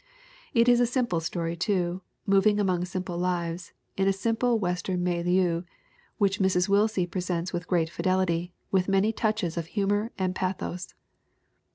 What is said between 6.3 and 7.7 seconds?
Mrs. Will sie presents with